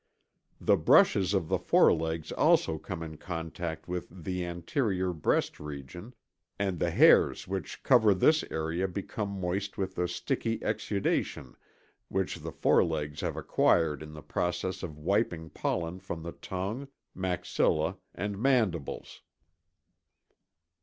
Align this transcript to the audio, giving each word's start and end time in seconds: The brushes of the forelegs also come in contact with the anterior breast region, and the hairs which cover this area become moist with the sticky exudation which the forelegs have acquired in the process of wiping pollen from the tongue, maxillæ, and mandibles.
The 0.59 0.77
brushes 0.77 1.35
of 1.35 1.47
the 1.47 1.59
forelegs 1.59 2.31
also 2.31 2.79
come 2.79 3.03
in 3.03 3.17
contact 3.17 3.87
with 3.87 4.07
the 4.23 4.43
anterior 4.43 5.13
breast 5.13 5.59
region, 5.59 6.15
and 6.57 6.79
the 6.79 6.89
hairs 6.89 7.47
which 7.47 7.83
cover 7.83 8.15
this 8.15 8.43
area 8.49 8.87
become 8.87 9.29
moist 9.29 9.77
with 9.77 9.93
the 9.93 10.07
sticky 10.07 10.53
exudation 10.63 11.55
which 12.07 12.37
the 12.37 12.51
forelegs 12.51 13.21
have 13.21 13.37
acquired 13.37 14.01
in 14.01 14.13
the 14.13 14.23
process 14.23 14.81
of 14.81 14.97
wiping 14.97 15.51
pollen 15.51 15.99
from 15.99 16.23
the 16.23 16.31
tongue, 16.31 16.87
maxillæ, 17.15 17.95
and 18.15 18.39
mandibles. 18.39 19.21